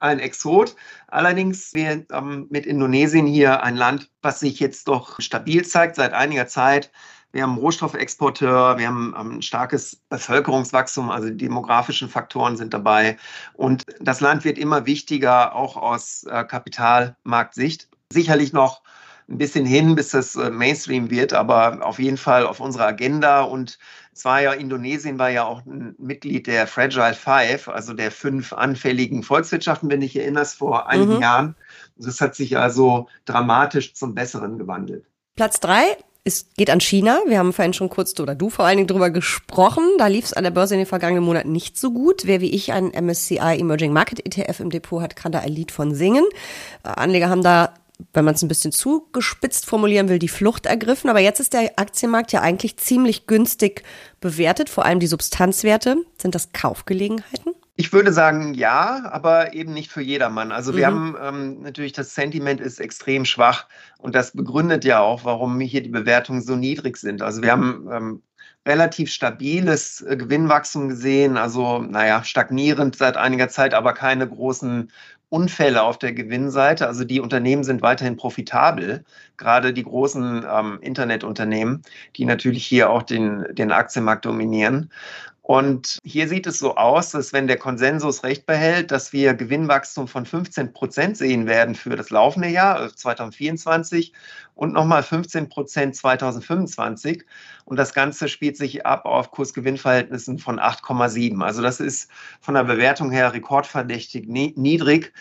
ein 0.00 0.18
Exot. 0.18 0.74
Allerdings 1.08 1.74
wir 1.74 2.06
ähm, 2.10 2.46
mit 2.50 2.66
Indonesien 2.66 3.26
hier 3.26 3.62
ein 3.62 3.76
Land, 3.76 4.10
was 4.22 4.40
sich 4.40 4.58
jetzt 4.58 4.88
doch 4.88 5.20
stabil 5.20 5.64
zeigt 5.64 5.96
seit 5.96 6.14
einiger 6.14 6.46
Zeit. 6.46 6.90
Wir 7.32 7.42
haben 7.42 7.58
Rohstoffexporteur, 7.58 8.78
wir 8.78 8.86
haben 8.86 9.12
ein 9.14 9.42
starkes 9.42 9.96
Bevölkerungswachstum, 10.08 11.10
also 11.10 11.30
die 11.30 11.36
demografischen 11.36 12.08
Faktoren 12.08 12.56
sind 12.56 12.72
dabei. 12.72 13.16
Und 13.54 13.82
das 13.98 14.20
Land 14.20 14.44
wird 14.44 14.56
immer 14.56 14.86
wichtiger, 14.86 15.54
auch 15.54 15.76
aus 15.76 16.22
äh, 16.24 16.44
Kapitalmarktsicht. 16.44 17.88
Sicherlich 18.12 18.52
noch 18.52 18.82
ein 19.28 19.38
bisschen 19.38 19.64
hin, 19.64 19.94
bis 19.94 20.10
das 20.10 20.36
äh, 20.36 20.50
Mainstream 20.50 21.10
wird, 21.10 21.32
aber 21.32 21.84
auf 21.84 21.98
jeden 21.98 22.16
Fall 22.16 22.46
auf 22.46 22.60
unserer 22.60 22.86
Agenda. 22.86 23.42
Und 23.42 23.78
es 24.12 24.24
war 24.24 24.42
ja, 24.42 24.52
Indonesien 24.52 25.18
war 25.18 25.30
ja 25.30 25.44
auch 25.44 25.64
ein 25.64 25.94
Mitglied 25.98 26.46
der 26.46 26.66
Fragile 26.66 27.14
Five, 27.14 27.68
also 27.68 27.94
der 27.94 28.10
fünf 28.10 28.52
anfälligen 28.52 29.22
Volkswirtschaften, 29.22 29.90
wenn 29.90 30.00
dich 30.00 30.16
erinnerst, 30.16 30.58
vor 30.58 30.88
einigen 30.88 31.16
mhm. 31.16 31.22
Jahren. 31.22 31.56
Das 31.96 32.20
hat 32.20 32.34
sich 32.34 32.58
also 32.58 33.08
dramatisch 33.24 33.94
zum 33.94 34.14
Besseren 34.14 34.58
gewandelt. 34.58 35.06
Platz 35.36 35.60
drei 35.60 35.96
es 36.26 36.46
geht 36.56 36.70
an 36.70 36.80
China. 36.80 37.20
Wir 37.26 37.38
haben 37.38 37.52
vorhin 37.52 37.74
schon 37.74 37.90
kurz, 37.90 38.18
oder 38.18 38.34
du 38.34 38.48
vor 38.48 38.64
allen 38.64 38.78
Dingen 38.78 38.88
drüber 38.88 39.10
gesprochen. 39.10 39.84
Da 39.98 40.06
lief 40.06 40.24
es 40.24 40.32
an 40.32 40.44
der 40.44 40.50
Börse 40.50 40.74
in 40.74 40.80
den 40.80 40.86
vergangenen 40.86 41.22
Monaten 41.22 41.52
nicht 41.52 41.78
so 41.78 41.92
gut. 41.92 42.22
Wer 42.24 42.40
wie 42.40 42.50
ich 42.50 42.72
einen 42.72 42.92
MSCI 42.92 43.58
Emerging 43.58 43.92
Market 43.92 44.24
ETF 44.24 44.60
im 44.60 44.70
Depot 44.70 45.02
hat, 45.02 45.16
kann 45.16 45.32
da 45.32 45.40
ein 45.40 45.52
Lied 45.52 45.70
von 45.70 45.94
singen. 45.94 46.24
Äh, 46.82 46.88
Anleger 46.88 47.28
haben 47.28 47.42
da 47.42 47.74
wenn 48.12 48.24
man 48.24 48.34
es 48.34 48.42
ein 48.42 48.48
bisschen 48.48 48.72
zugespitzt 48.72 49.66
formulieren 49.66 50.08
will, 50.08 50.18
die 50.18 50.28
Flucht 50.28 50.66
ergriffen. 50.66 51.10
Aber 51.10 51.20
jetzt 51.20 51.40
ist 51.40 51.52
der 51.52 51.78
Aktienmarkt 51.78 52.32
ja 52.32 52.40
eigentlich 52.40 52.76
ziemlich 52.76 53.26
günstig 53.26 53.84
bewertet, 54.20 54.68
vor 54.68 54.84
allem 54.84 55.00
die 55.00 55.06
Substanzwerte. 55.06 55.96
Sind 56.20 56.34
das 56.34 56.52
Kaufgelegenheiten? 56.52 57.52
Ich 57.76 57.92
würde 57.92 58.12
sagen 58.12 58.54
ja, 58.54 59.08
aber 59.10 59.54
eben 59.54 59.72
nicht 59.72 59.90
für 59.90 60.00
jedermann. 60.00 60.52
Also 60.52 60.76
wir 60.76 60.90
mhm. 60.90 61.16
haben 61.16 61.36
ähm, 61.36 61.62
natürlich 61.62 61.92
das 61.92 62.14
Sentiment 62.14 62.60
ist 62.60 62.80
extrem 62.80 63.24
schwach 63.24 63.66
und 63.98 64.14
das 64.14 64.32
begründet 64.32 64.84
ja 64.84 65.00
auch, 65.00 65.24
warum 65.24 65.58
hier 65.58 65.82
die 65.82 65.88
Bewertungen 65.88 66.40
so 66.40 66.54
niedrig 66.54 66.96
sind. 66.96 67.20
Also 67.20 67.42
wir 67.42 67.50
haben 67.50 67.88
ähm, 67.92 68.22
relativ 68.66 69.10
stabiles 69.10 70.00
äh, 70.02 70.16
Gewinnwachstum 70.16 70.88
gesehen, 70.88 71.36
also 71.36 71.78
naja, 71.78 72.24
stagnierend 72.24 72.96
seit 72.96 73.16
einiger 73.16 73.48
Zeit, 73.48 73.74
aber 73.74 73.92
keine 73.92 74.28
großen 74.28 74.90
Unfälle 75.28 75.82
auf 75.82 75.98
der 75.98 76.12
Gewinnseite. 76.12 76.86
Also 76.86 77.04
die 77.04 77.20
Unternehmen 77.20 77.64
sind 77.64 77.82
weiterhin 77.82 78.16
profitabel, 78.16 79.04
gerade 79.36 79.72
die 79.72 79.82
großen 79.82 80.46
ähm, 80.48 80.78
Internetunternehmen, 80.80 81.82
die 82.16 82.24
natürlich 82.24 82.64
hier 82.64 82.90
auch 82.90 83.02
den, 83.02 83.44
den 83.52 83.72
Aktienmarkt 83.72 84.24
dominieren. 84.24 84.90
Und 85.46 85.98
hier 86.04 86.26
sieht 86.26 86.46
es 86.46 86.58
so 86.58 86.76
aus, 86.76 87.10
dass 87.10 87.34
wenn 87.34 87.46
der 87.46 87.58
Konsensus 87.58 88.24
recht 88.24 88.46
behält, 88.46 88.90
dass 88.90 89.12
wir 89.12 89.34
Gewinnwachstum 89.34 90.08
von 90.08 90.24
15 90.24 90.72
Prozent 90.72 91.18
sehen 91.18 91.46
werden 91.46 91.74
für 91.74 91.96
das 91.96 92.08
laufende 92.08 92.48
Jahr 92.48 92.90
2024 92.96 94.08
äh, 94.08 94.16
und 94.54 94.72
nochmal 94.72 95.02
15 95.02 95.50
Prozent 95.50 95.96
2025. 95.96 97.26
Und 97.66 97.76
das 97.76 97.92
Ganze 97.92 98.28
spielt 98.28 98.56
sich 98.56 98.86
ab 98.86 99.04
auf 99.04 99.32
Kursgewinnverhältnissen 99.32 100.38
von 100.38 100.58
8,7. 100.58 101.42
Also 101.42 101.60
das 101.60 101.78
ist 101.78 102.10
von 102.40 102.54
der 102.54 102.64
Bewertung 102.64 103.10
her 103.10 103.34
rekordverdächtig 103.34 104.26
niedrig. 104.26 105.12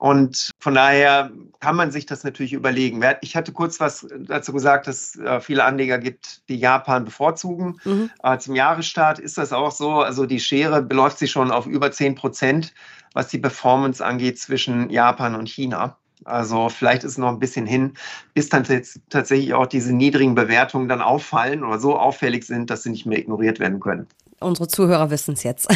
Und 0.00 0.52
von 0.58 0.74
daher 0.74 1.30
kann 1.60 1.76
man 1.76 1.90
sich 1.90 2.06
das 2.06 2.24
natürlich 2.24 2.54
überlegen. 2.54 3.02
Ich 3.20 3.36
hatte 3.36 3.52
kurz 3.52 3.80
was 3.80 4.06
dazu 4.18 4.54
gesagt, 4.54 4.86
dass 4.86 5.14
es 5.14 5.20
äh, 5.20 5.40
viele 5.40 5.62
Anleger 5.62 5.98
gibt, 5.98 6.48
die 6.48 6.56
Japan 6.56 7.04
bevorzugen. 7.04 7.78
Mhm. 7.84 8.10
Äh, 8.22 8.38
zum 8.38 8.54
Jahresstart 8.54 9.18
ist 9.18 9.36
das 9.36 9.52
auch 9.52 9.72
so. 9.72 10.00
Also 10.00 10.24
die 10.24 10.40
Schere 10.40 10.80
beläuft 10.80 11.18
sich 11.18 11.30
schon 11.30 11.50
auf 11.50 11.66
über 11.66 11.92
10 11.92 12.14
Prozent, 12.14 12.72
was 13.12 13.28
die 13.28 13.36
Performance 13.36 14.02
angeht 14.02 14.38
zwischen 14.38 14.88
Japan 14.88 15.34
und 15.34 15.50
China. 15.50 15.98
Also 16.24 16.70
vielleicht 16.70 17.04
ist 17.04 17.12
es 17.12 17.18
noch 17.18 17.28
ein 17.28 17.38
bisschen 17.38 17.66
hin, 17.66 17.92
bis 18.32 18.48
dann 18.48 18.64
tatsächlich 19.10 19.52
auch 19.52 19.66
diese 19.66 19.94
niedrigen 19.94 20.34
Bewertungen 20.34 20.88
dann 20.88 21.02
auffallen 21.02 21.62
oder 21.62 21.78
so 21.78 21.98
auffällig 21.98 22.46
sind, 22.46 22.70
dass 22.70 22.84
sie 22.84 22.90
nicht 22.90 23.04
mehr 23.04 23.18
ignoriert 23.18 23.60
werden 23.60 23.80
können. 23.80 24.06
Unsere 24.40 24.66
Zuhörer 24.66 25.10
wissen 25.10 25.34
es 25.34 25.42
jetzt. 25.42 25.68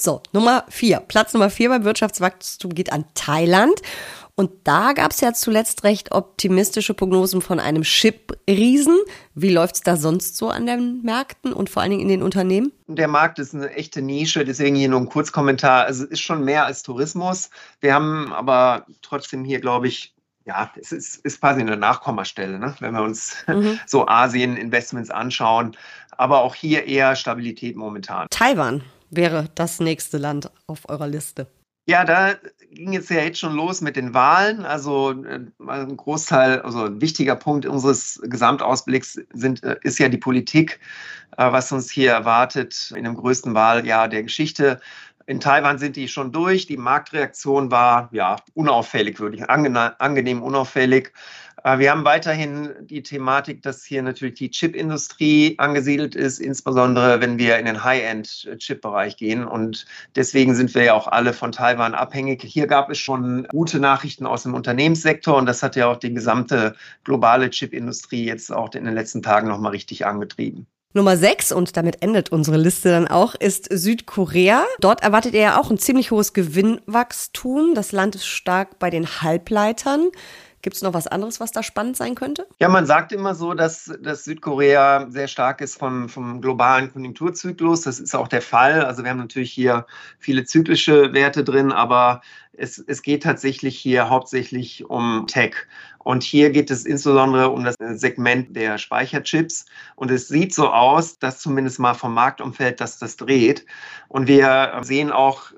So, 0.00 0.22
Nummer 0.32 0.64
vier. 0.68 1.00
Platz 1.00 1.32
Nummer 1.34 1.50
vier 1.50 1.68
beim 1.68 1.84
Wirtschaftswachstum 1.84 2.74
geht 2.74 2.92
an 2.92 3.04
Thailand. 3.14 3.80
Und 4.36 4.50
da 4.64 4.94
gab 4.94 5.12
es 5.12 5.20
ja 5.20 5.32
zuletzt 5.32 5.84
recht 5.84 6.10
optimistische 6.10 6.92
Prognosen 6.92 7.40
von 7.40 7.60
einem 7.60 7.82
Chip-Riesen. 7.82 8.98
Wie 9.34 9.50
läuft 9.50 9.76
es 9.76 9.80
da 9.82 9.96
sonst 9.96 10.36
so 10.36 10.48
an 10.48 10.66
den 10.66 11.02
Märkten 11.02 11.52
und 11.52 11.70
vor 11.70 11.82
allen 11.82 11.92
Dingen 11.92 12.02
in 12.02 12.08
den 12.08 12.22
Unternehmen? 12.22 12.72
Der 12.88 13.06
Markt 13.06 13.38
ist 13.38 13.54
eine 13.54 13.70
echte 13.70 14.02
Nische, 14.02 14.44
deswegen 14.44 14.74
hier 14.74 14.88
nur 14.88 15.00
ein 15.00 15.08
Kurzkommentar. 15.08 15.84
Also 15.84 16.04
es 16.04 16.10
ist 16.10 16.20
schon 16.20 16.44
mehr 16.44 16.66
als 16.66 16.82
Tourismus. 16.82 17.50
Wir 17.80 17.94
haben 17.94 18.32
aber 18.32 18.86
trotzdem 19.02 19.44
hier, 19.44 19.60
glaube 19.60 19.86
ich, 19.86 20.14
ja, 20.46 20.70
es 20.80 20.90
ist, 20.90 21.24
ist 21.24 21.40
quasi 21.40 21.60
eine 21.60 21.76
Nachkommastelle, 21.76 22.58
ne? 22.58 22.74
wenn 22.80 22.92
wir 22.92 23.02
uns 23.02 23.36
mhm. 23.46 23.78
so 23.86 24.08
Asien-Investments 24.08 25.10
anschauen. 25.10 25.76
Aber 26.16 26.42
auch 26.42 26.56
hier 26.56 26.86
eher 26.86 27.14
Stabilität 27.14 27.76
momentan. 27.76 28.26
Taiwan 28.30 28.82
wäre 29.16 29.48
das 29.54 29.80
nächste 29.80 30.18
Land 30.18 30.50
auf 30.66 30.88
eurer 30.88 31.06
Liste. 31.06 31.46
Ja, 31.86 32.04
da 32.04 32.34
ging 32.70 32.96
es 32.96 33.10
ja 33.10 33.20
jetzt 33.20 33.38
schon 33.38 33.54
los 33.54 33.82
mit 33.82 33.96
den 33.96 34.14
Wahlen. 34.14 34.64
Also 34.64 35.12
äh, 35.24 35.40
ein 35.66 35.96
Großteil, 35.96 36.62
also 36.62 36.84
ein 36.84 37.00
wichtiger 37.00 37.36
Punkt 37.36 37.66
unseres 37.66 38.20
Gesamtausblicks 38.24 39.20
sind, 39.34 39.62
äh, 39.62 39.76
ist 39.82 39.98
ja 39.98 40.08
die 40.08 40.18
Politik, 40.18 40.80
äh, 41.36 41.52
was 41.52 41.72
uns 41.72 41.90
hier 41.90 42.12
erwartet 42.12 42.92
in 42.96 43.04
dem 43.04 43.16
größten 43.16 43.54
Wahljahr 43.54 44.08
der 44.08 44.22
Geschichte. 44.22 44.80
In 45.26 45.40
Taiwan 45.40 45.78
sind 45.78 45.96
die 45.96 46.08
schon 46.08 46.32
durch. 46.32 46.66
Die 46.66 46.76
Marktreaktion 46.76 47.70
war 47.70 48.08
ja 48.12 48.36
unauffällig, 48.54 49.20
würde 49.20 49.36
ich 49.36 49.48
angenehm 49.48 50.42
unauffällig. 50.42 51.12
Wir 51.66 51.90
haben 51.90 52.04
weiterhin 52.04 52.74
die 52.82 53.02
Thematik, 53.02 53.62
dass 53.62 53.84
hier 53.84 54.02
natürlich 54.02 54.34
die 54.34 54.50
Chipindustrie 54.50 55.54
angesiedelt 55.56 56.14
ist, 56.14 56.38
insbesondere 56.38 57.22
wenn 57.22 57.38
wir 57.38 57.56
in 57.56 57.64
den 57.64 57.82
High-End-Chip-Bereich 57.82 59.16
gehen. 59.16 59.46
Und 59.46 59.86
deswegen 60.14 60.54
sind 60.54 60.74
wir 60.74 60.84
ja 60.84 60.92
auch 60.92 61.08
alle 61.08 61.32
von 61.32 61.52
Taiwan 61.52 61.94
abhängig. 61.94 62.42
Hier 62.42 62.66
gab 62.66 62.90
es 62.90 62.98
schon 62.98 63.46
gute 63.48 63.80
Nachrichten 63.80 64.26
aus 64.26 64.42
dem 64.42 64.52
Unternehmenssektor 64.52 65.38
und 65.38 65.46
das 65.46 65.62
hat 65.62 65.74
ja 65.74 65.86
auch 65.86 65.96
die 65.96 66.12
gesamte 66.12 66.76
globale 67.02 67.48
Chipindustrie 67.48 68.26
jetzt 68.26 68.52
auch 68.52 68.74
in 68.74 68.84
den 68.84 68.92
letzten 68.92 69.22
Tagen 69.22 69.48
nochmal 69.48 69.70
richtig 69.70 70.04
angetrieben. 70.04 70.66
Nummer 70.92 71.16
6, 71.16 71.50
und 71.50 71.78
damit 71.78 72.02
endet 72.02 72.30
unsere 72.30 72.58
Liste 72.58 72.90
dann 72.90 73.08
auch, 73.08 73.34
ist 73.34 73.68
Südkorea. 73.68 74.64
Dort 74.80 75.02
erwartet 75.02 75.34
er 75.34 75.40
ja 75.40 75.60
auch 75.60 75.70
ein 75.70 75.78
ziemlich 75.78 76.10
hohes 76.10 76.34
Gewinnwachstum. 76.34 77.74
Das 77.74 77.90
Land 77.90 78.14
ist 78.14 78.26
stark 78.26 78.78
bei 78.78 78.90
den 78.90 79.06
Halbleitern. 79.22 80.10
Gibt 80.64 80.76
es 80.76 80.82
noch 80.82 80.94
was 80.94 81.06
anderes, 81.06 81.40
was 81.40 81.52
da 81.52 81.62
spannend 81.62 81.94
sein 81.94 82.14
könnte? 82.14 82.46
Ja, 82.58 82.70
man 82.70 82.86
sagt 82.86 83.12
immer 83.12 83.34
so, 83.34 83.52
dass, 83.52 83.92
dass 84.00 84.24
Südkorea 84.24 85.10
sehr 85.10 85.28
stark 85.28 85.60
ist 85.60 85.78
vom, 85.78 86.08
vom 86.08 86.40
globalen 86.40 86.90
Konjunkturzyklus. 86.90 87.82
Das 87.82 88.00
ist 88.00 88.16
auch 88.16 88.28
der 88.28 88.40
Fall. 88.40 88.82
Also 88.82 89.02
wir 89.02 89.10
haben 89.10 89.18
natürlich 89.18 89.52
hier 89.52 89.84
viele 90.18 90.44
zyklische 90.44 91.12
Werte 91.12 91.44
drin, 91.44 91.70
aber 91.70 92.22
es, 92.54 92.78
es 92.78 93.02
geht 93.02 93.24
tatsächlich 93.24 93.78
hier 93.78 94.08
hauptsächlich 94.08 94.88
um 94.88 95.26
Tech. 95.26 95.54
Und 95.98 96.22
hier 96.22 96.48
geht 96.48 96.70
es 96.70 96.86
insbesondere 96.86 97.50
um 97.50 97.62
das 97.64 97.76
Segment 97.78 98.56
der 98.56 98.78
Speicherchips. 98.78 99.66
Und 99.96 100.10
es 100.10 100.28
sieht 100.28 100.54
so 100.54 100.70
aus, 100.70 101.18
dass 101.18 101.40
zumindest 101.40 101.78
mal 101.78 101.92
vom 101.92 102.14
Marktumfeld, 102.14 102.80
dass 102.80 102.98
das 102.98 103.18
dreht. 103.18 103.66
Und 104.08 104.28
wir 104.28 104.80
sehen 104.82 105.12
auch 105.12 105.52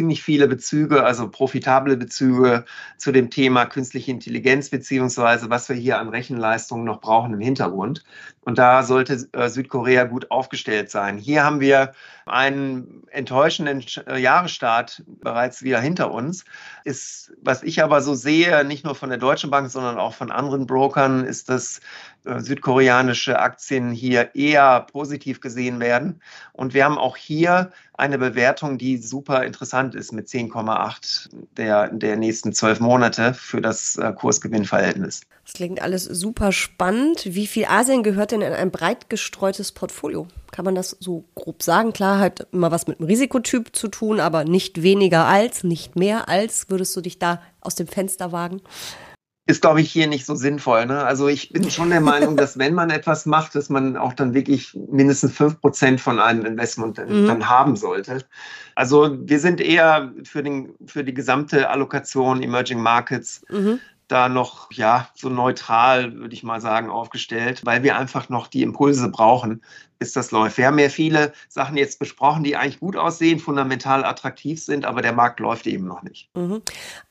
ziemlich 0.00 0.22
viele 0.22 0.48
Bezüge, 0.48 1.04
also 1.04 1.28
profitable 1.28 1.94
Bezüge 1.94 2.64
zu 2.96 3.12
dem 3.12 3.28
Thema 3.28 3.66
künstliche 3.66 4.10
Intelligenz, 4.10 4.70
beziehungsweise 4.70 5.50
was 5.50 5.68
wir 5.68 5.76
hier 5.76 5.98
an 5.98 6.08
Rechenleistungen 6.08 6.84
noch 6.84 7.02
brauchen 7.02 7.34
im 7.34 7.40
Hintergrund. 7.40 8.02
Und 8.40 8.56
da 8.56 8.82
sollte 8.82 9.28
äh, 9.32 9.50
Südkorea 9.50 10.04
gut 10.04 10.30
aufgestellt 10.30 10.90
sein. 10.90 11.18
Hier 11.18 11.44
haben 11.44 11.60
wir 11.60 11.92
einen 12.24 13.02
enttäuschenden 13.10 13.84
äh, 14.06 14.18
Jahresstart 14.18 15.02
bereits 15.06 15.62
wieder 15.62 15.82
hinter 15.82 16.10
uns. 16.10 16.46
Ist, 16.84 17.34
was 17.42 17.62
ich 17.62 17.82
aber 17.82 18.00
so 18.00 18.14
sehe, 18.14 18.64
nicht 18.64 18.86
nur 18.86 18.94
von 18.94 19.10
der 19.10 19.18
Deutschen 19.18 19.50
Bank, 19.50 19.70
sondern 19.70 19.98
auch 19.98 20.14
von 20.14 20.30
anderen 20.30 20.66
Brokern, 20.66 21.26
ist, 21.26 21.50
dass 21.50 21.80
südkoreanische 22.24 23.38
Aktien 23.38 23.90
hier 23.92 24.34
eher 24.34 24.86
positiv 24.92 25.40
gesehen 25.40 25.80
werden. 25.80 26.20
Und 26.52 26.74
wir 26.74 26.84
haben 26.84 26.98
auch 26.98 27.16
hier 27.16 27.70
eine 27.94 28.18
Bewertung, 28.18 28.78
die 28.78 28.96
super 28.96 29.44
interessant 29.44 29.94
ist 29.94 30.12
mit 30.12 30.28
10,8 30.28 31.28
der, 31.56 31.88
der 31.88 32.16
nächsten 32.16 32.52
zwölf 32.52 32.80
Monate 32.80 33.34
für 33.34 33.60
das 33.60 33.96
äh, 33.96 34.12
Kursgewinnverhältnis. 34.12 35.22
Das 35.44 35.54
klingt 35.54 35.82
alles 35.82 36.04
super 36.04 36.52
spannend. 36.52 37.22
Wie 37.26 37.46
viel 37.46 37.66
Asien 37.66 38.02
gehört 38.02 38.32
denn 38.32 38.42
in 38.42 38.52
ein 38.52 38.70
breit 38.70 39.10
gestreutes 39.10 39.72
Portfolio? 39.72 40.26
Kann 40.50 40.64
man 40.64 40.74
das 40.74 40.96
so 41.00 41.24
grob 41.34 41.62
sagen? 41.62 41.92
Klar, 41.92 42.18
hat 42.18 42.46
immer 42.52 42.70
was 42.70 42.86
mit 42.86 42.98
dem 42.98 43.06
Risikotyp 43.06 43.74
zu 43.74 43.88
tun, 43.88 44.20
aber 44.20 44.44
nicht 44.44 44.82
weniger 44.82 45.26
als, 45.26 45.64
nicht 45.64 45.96
mehr 45.96 46.28
als. 46.28 46.70
Würdest 46.70 46.96
du 46.96 47.00
dich 47.00 47.18
da 47.18 47.42
aus 47.60 47.74
dem 47.74 47.86
Fenster 47.86 48.32
wagen? 48.32 48.62
Ist, 49.50 49.60
glaube 49.60 49.80
ich, 49.80 49.90
hier 49.90 50.06
nicht 50.06 50.24
so 50.24 50.34
sinnvoll. 50.34 50.86
Ne? 50.86 51.04
Also 51.04 51.28
ich 51.28 51.52
bin 51.52 51.70
schon 51.70 51.90
der 51.90 52.00
Meinung, 52.00 52.36
dass 52.36 52.58
wenn 52.58 52.74
man 52.74 52.90
etwas 52.90 53.26
macht, 53.26 53.54
dass 53.54 53.68
man 53.68 53.96
auch 53.96 54.12
dann 54.12 54.34
wirklich 54.34 54.78
mindestens 54.90 55.32
fünf 55.32 55.60
Prozent 55.60 56.00
von 56.00 56.18
einem 56.18 56.46
Investment 56.46 56.98
mhm. 56.98 57.26
dann 57.26 57.48
haben 57.48 57.76
sollte. 57.76 58.24
Also 58.74 59.16
wir 59.20 59.40
sind 59.40 59.60
eher 59.60 60.12
für, 60.24 60.42
den, 60.42 60.74
für 60.86 61.04
die 61.04 61.14
gesamte 61.14 61.68
Allokation 61.68 62.42
Emerging 62.42 62.80
Markets 62.80 63.42
mhm 63.50 63.80
da 64.10 64.28
noch 64.28 64.72
ja 64.72 65.08
so 65.14 65.28
neutral, 65.28 66.16
würde 66.16 66.34
ich 66.34 66.42
mal 66.42 66.60
sagen, 66.60 66.90
aufgestellt, 66.90 67.64
weil 67.64 67.84
wir 67.84 67.96
einfach 67.96 68.28
noch 68.28 68.48
die 68.48 68.62
Impulse 68.62 69.08
brauchen, 69.08 69.62
bis 70.00 70.12
das 70.12 70.32
läuft. 70.32 70.58
Wir 70.58 70.66
haben 70.66 70.78
ja 70.80 70.88
viele 70.88 71.32
Sachen 71.48 71.76
jetzt 71.76 72.00
besprochen, 72.00 72.42
die 72.42 72.56
eigentlich 72.56 72.80
gut 72.80 72.96
aussehen, 72.96 73.38
fundamental 73.38 74.04
attraktiv 74.04 74.60
sind, 74.60 74.84
aber 74.84 75.02
der 75.02 75.12
Markt 75.12 75.38
läuft 75.38 75.68
eben 75.68 75.86
noch 75.86 76.02
nicht. 76.02 76.28
Mhm. 76.34 76.62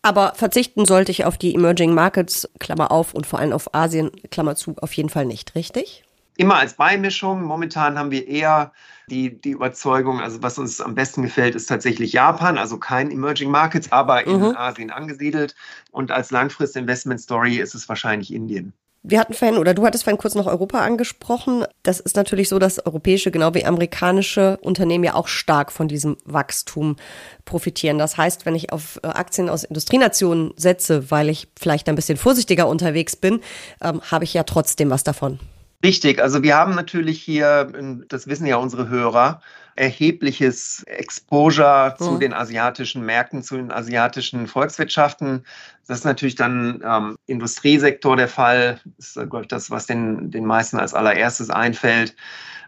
Aber 0.01 0.33
verzichten 0.35 0.85
sollte 0.85 1.11
ich 1.11 1.23
auf 1.23 1.37
die 1.37 1.55
Emerging 1.55 1.93
Markets, 1.93 2.49
Klammer 2.59 2.91
auf, 2.91 3.13
und 3.13 3.25
vor 3.25 3.39
allem 3.39 3.53
auf 3.53 3.73
Asien, 3.73 4.11
Klammer 4.31 4.55
zu, 4.55 4.75
auf 4.81 4.91
jeden 4.93 5.09
Fall 5.09 5.25
nicht, 5.25 5.55
richtig? 5.55 6.03
immer 6.39 6.55
als 6.55 6.73
Beimischung. 6.75 7.43
Momentan 7.43 7.99
haben 7.99 8.11
wir 8.11 8.25
eher 8.25 8.71
die, 9.09 9.41
die 9.41 9.51
Überzeugung, 9.51 10.21
also 10.21 10.41
was 10.41 10.57
uns 10.57 10.79
am 10.79 10.95
besten 10.95 11.21
gefällt, 11.23 11.53
ist 11.53 11.65
tatsächlich 11.65 12.13
Japan, 12.13 12.57
also 12.57 12.77
kein 12.77 13.11
Emerging 13.11 13.51
Markets, 13.51 13.91
aber 13.91 14.25
in 14.25 14.39
mhm. 14.39 14.55
Asien 14.55 14.89
angesiedelt. 14.89 15.53
Und 15.91 16.11
als 16.11 16.31
Langfrist-Investment-Story 16.31 17.57
ist 17.57 17.75
es 17.75 17.89
wahrscheinlich 17.89 18.33
Indien. 18.33 18.71
Wir 19.01 19.19
hatten 19.19 19.33
vorhin, 19.33 19.57
oder 19.57 19.73
du 19.73 19.85
hattest 19.85 20.03
vorhin 20.03 20.17
kurz 20.17 20.35
noch 20.35 20.45
Europa 20.45 20.79
angesprochen. 20.79 21.63
Das 21.83 22.01
ist 22.01 22.17
natürlich 22.17 22.49
so, 22.49 22.59
dass 22.59 22.85
europäische, 22.85 23.31
genau 23.31 23.53
wie 23.53 23.65
amerikanische 23.65 24.57
Unternehmen 24.61 25.05
ja 25.05 25.13
auch 25.13 25.29
stark 25.29 25.71
von 25.71 25.87
diesem 25.87 26.17
Wachstum 26.25 26.97
profitieren. 27.45 27.97
Das 27.97 28.17
heißt, 28.17 28.45
wenn 28.45 28.55
ich 28.55 28.73
auf 28.73 28.99
äh, 29.01 29.07
Aktien 29.07 29.49
aus 29.49 29.63
Industrienationen 29.63 30.51
setze, 30.57 31.11
weil 31.11 31.29
ich 31.29 31.47
vielleicht 31.57 31.87
ein 31.87 31.95
bisschen 31.95 32.17
vorsichtiger 32.17 32.67
unterwegs 32.67 33.15
bin, 33.15 33.39
ähm, 33.81 34.01
habe 34.11 34.25
ich 34.25 34.33
ja 34.33 34.43
trotzdem 34.43 34.89
was 34.89 35.05
davon. 35.05 35.39
Richtig, 35.81 36.21
also 36.21 36.43
wir 36.43 36.57
haben 36.57 36.75
natürlich 36.75 37.21
hier, 37.21 37.71
das 38.09 38.27
wissen 38.27 38.45
ja 38.45 38.57
unsere 38.57 38.89
Hörer, 38.89 39.41
erhebliches 39.75 40.83
Exposure 40.83 41.95
mhm. 41.99 42.03
zu 42.03 42.17
den 42.17 42.33
asiatischen 42.33 43.05
Märkten, 43.05 43.43
zu 43.43 43.57
den 43.57 43.71
asiatischen 43.71 44.47
Volkswirtschaften. 44.47 45.45
Das 45.87 45.99
ist 45.99 46.05
natürlich 46.05 46.35
dann 46.35 46.83
ähm, 46.85 47.17
Industriesektor 47.25 48.15
der 48.15 48.27
Fall. 48.27 48.79
Das 48.97 49.15
ist, 49.15 49.29
glaube 49.29 49.41
ich, 49.41 49.47
das, 49.47 49.71
was 49.71 49.87
den, 49.87 50.31
den 50.31 50.45
meisten 50.45 50.77
als 50.77 50.93
allererstes 50.93 51.49
einfällt. 51.49 52.15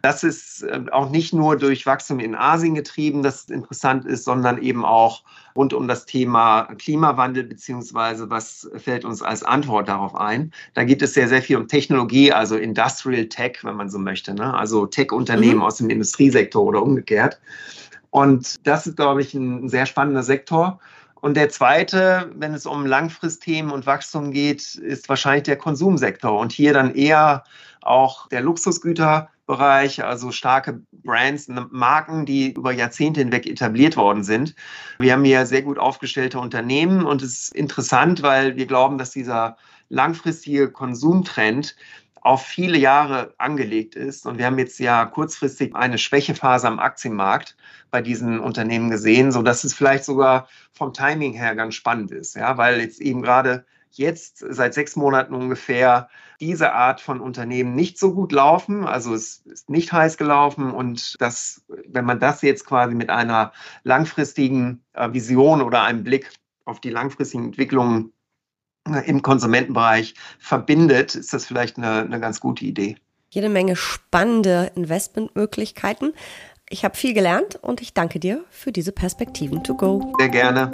Das 0.02 0.24
ist 0.24 0.64
äh, 0.64 0.82
auch 0.92 1.10
nicht 1.10 1.34
nur 1.34 1.58
durch 1.58 1.86
Wachstum 1.86 2.20
in 2.20 2.36
Asien 2.36 2.76
getrieben, 2.76 3.24
das 3.24 3.46
interessant 3.46 4.06
ist, 4.06 4.26
sondern 4.26 4.62
eben 4.62 4.84
auch 4.84 5.24
rund 5.56 5.74
um 5.74 5.88
das 5.88 6.06
Thema 6.06 6.64
Klimawandel, 6.78 7.44
beziehungsweise 7.44 8.30
was 8.30 8.70
fällt 8.78 9.06
uns 9.06 9.22
als 9.22 9.44
Antwort 9.44 9.90
darauf 9.90 10.16
ein. 10.16 10.52
Da 10.74 10.84
geht 10.84 11.02
es 11.02 11.14
sehr, 11.14 11.28
sehr 11.28 11.42
viel 11.42 11.58
um 11.58 11.68
Technologie, 11.68 12.32
also 12.32 12.56
Industrial 12.56 13.26
Tech, 13.28 13.60
wenn 13.64 13.76
man 13.76 13.90
so 13.90 14.00
möchte. 14.00 14.34
Ne? 14.34 14.54
Also 14.54 14.86
Tech-Unternehmen 14.86 15.58
mhm. 15.58 15.64
aus 15.64 15.78
dem 15.78 15.90
Industriesektor 15.90 16.64
oder 16.64 16.82
um, 16.82 17.01
umgekehrt. 17.02 17.40
Und 18.10 18.68
das 18.68 18.88
ist, 18.88 18.98
glaube 18.98 19.22
ich, 19.22 19.34
ein 19.34 19.70
sehr 19.70 19.86
spannender 19.86 20.24
Sektor. 20.24 20.80
Und 21.22 21.38
der 21.38 21.50
zweite, 21.50 22.32
wenn 22.36 22.54
es 22.54 22.66
um 22.66 22.86
Langfristthemen 22.86 23.72
und 23.72 23.86
Wachstum 23.86 24.32
geht, 24.32 24.76
ist 24.76 25.08
wahrscheinlich 25.08 25.44
der 25.44 25.56
Konsumsektor 25.56 26.38
und 26.38 26.52
hier 26.52 26.74
dann 26.74 26.96
eher 26.96 27.44
auch 27.82 28.28
der 28.30 28.42
Luxusgüterbereich, 28.42 30.04
also 30.04 30.32
starke 30.32 30.82
Brands, 30.92 31.48
Marken, 31.48 32.26
die 32.26 32.54
über 32.54 32.72
Jahrzehnte 32.72 33.22
hinweg 33.22 33.46
etabliert 33.46 33.98
worden 33.98 34.24
sind. 34.24 34.56
Wir 35.00 35.14
haben 35.14 35.24
hier 35.24 35.46
sehr 35.46 35.62
gut 35.62 35.78
aufgestellte 35.78 36.40
Unternehmen 36.40 37.06
und 37.06 37.22
es 37.22 37.40
ist 37.40 37.56
interessant, 37.56 38.24
weil 38.24 38.56
wir 38.56 38.66
glauben, 38.66 38.98
dass 38.98 39.12
dieser 39.12 39.58
langfristige 39.90 40.72
Konsumtrend 40.72 41.76
auf 42.22 42.46
viele 42.46 42.78
Jahre 42.78 43.34
angelegt 43.38 43.96
ist. 43.96 44.26
Und 44.26 44.38
wir 44.38 44.46
haben 44.46 44.60
jetzt 44.60 44.80
ja 44.80 45.06
kurzfristig 45.06 45.76
eine 45.76 45.98
Schwächephase 45.98 46.68
am 46.68 46.80
Aktienmarkt 46.80 47.58
bei 47.90 48.02
diesen 48.02 48.40
Unternehmen 48.40 48.90
gesehen, 48.90 49.32
so 49.32 49.42
dass 49.42 49.64
es 49.64 49.74
vielleicht 49.74 50.06
sogar 50.06 50.48
vom 50.72 50.94
Timing 50.94 51.34
her 51.34 51.56
ganz 51.56 51.76
spannend 51.76 52.12
ist, 52.12 52.36
ja, 52.36 52.58
weil 52.58 52.80
jetzt 52.80 53.02
eben 53.02 53.22
gerade 53.22 53.66
jetzt 53.92 54.38
seit 54.38 54.74
sechs 54.74 54.96
Monaten 54.96 55.34
ungefähr 55.34 56.10
diese 56.40 56.72
Art 56.74 57.02
von 57.02 57.20
Unternehmen 57.20 57.76
nicht 57.76 58.00
so 58.00 58.14
gut 58.14 58.32
laufen. 58.32 58.86
Also 58.86 59.14
es 59.14 59.40
ist 59.46 59.70
nicht 59.70 59.92
heiß 59.92 60.18
gelaufen 60.18 60.72
und 60.72 61.20
das, 61.20 61.64
wenn 61.88 62.06
man 62.06 62.20
das 62.20 62.42
jetzt 62.42 62.66
quasi 62.66 62.96
mit 62.96 63.10
einer 63.10 63.52
langfristigen 63.84 64.84
äh, 64.94 65.12
Vision 65.12 65.62
oder 65.62 65.84
einem 65.84 66.04
Blick 66.04 66.32
auf 66.66 66.80
die 66.80 66.90
langfristigen 66.90 67.46
Entwicklungen 67.46 68.14
im 69.06 69.22
Konsumentenbereich 69.22 70.16
verbindet, 70.40 71.16
ist 71.16 71.34
das 71.34 71.46
vielleicht 71.46 71.78
eine, 71.78 72.02
eine 72.02 72.20
ganz 72.20 72.40
gute 72.40 72.66
Idee. 72.66 72.98
Jede 73.30 73.50
Menge 73.50 73.76
spannende 73.76 74.72
Investmentmöglichkeiten. 74.76 76.14
Ich 76.70 76.84
habe 76.84 76.96
viel 76.96 77.14
gelernt 77.14 77.58
und 77.62 77.82
ich 77.82 77.94
danke 77.94 78.20
dir 78.20 78.44
für 78.50 78.72
diese 78.72 78.92
Perspektiven 78.92 79.64
to 79.64 79.76
go. 79.76 80.14
Sehr 80.20 80.30
gerne. 80.30 80.72